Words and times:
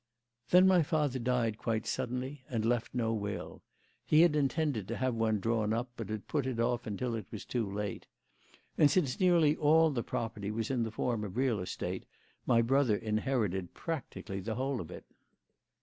"Then 0.49 0.65
my 0.67 0.81
father 0.81 1.19
died 1.19 1.59
quite 1.59 1.85
suddenly, 1.85 2.43
and 2.49 2.65
left 2.65 2.95
no 2.95 3.13
will. 3.13 3.61
He 4.03 4.21
had 4.21 4.35
intended 4.35 4.87
to 4.87 4.97
have 4.97 5.13
one 5.13 5.39
drawn 5.39 5.73
up, 5.73 5.91
but 5.95 6.09
had 6.09 6.27
put 6.27 6.47
it 6.47 6.59
off 6.59 6.87
until 6.87 7.13
it 7.13 7.27
was 7.31 7.45
too 7.45 7.71
late. 7.71 8.07
And 8.79 8.89
since 8.89 9.19
nearly 9.19 9.55
all 9.55 9.91
the 9.91 10.01
property 10.01 10.49
was 10.49 10.71
in 10.71 10.81
the 10.81 10.89
form 10.89 11.23
of 11.23 11.37
real 11.37 11.59
estate, 11.59 12.07
my 12.47 12.63
brother 12.63 12.95
inherited 12.95 13.75
practically 13.75 14.39
the 14.39 14.55
whole 14.55 14.81
of 14.81 14.89
it. 14.89 15.05